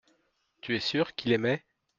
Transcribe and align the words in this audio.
Tu 0.61 0.75
es 0.75 0.79
sûr 0.79 1.13
qu’il 1.13 1.31
aimait. 1.31 1.63